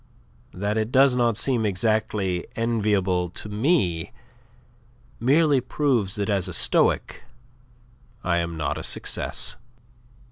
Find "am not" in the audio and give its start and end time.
8.37-8.79